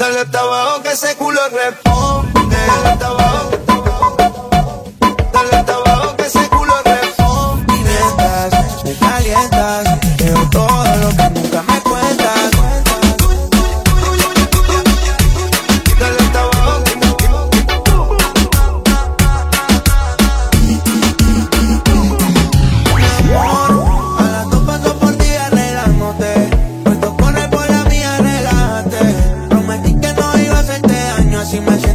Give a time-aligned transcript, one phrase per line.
[0.00, 2.56] Dale hasta abajo que ese culo responde.
[2.56, 3.50] Dale hasta abajo,
[31.48, 31.87] she much.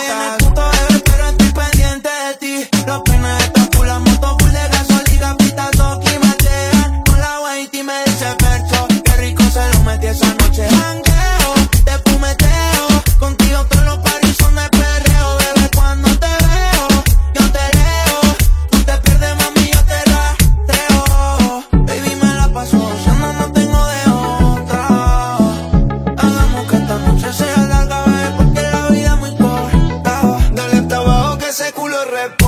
[0.00, 0.67] bien astuto
[31.60, 32.47] ese culo responde.